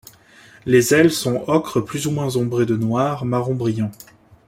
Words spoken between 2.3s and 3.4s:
ombrées de noir